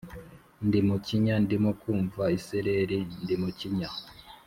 ndi 0.67 0.79
mukinya, 0.87 1.35
ndimo 1.43 1.71
kumva 1.81 2.23
isereri 2.37 2.97
ndi 3.23 3.35
mukinya, 3.41 3.89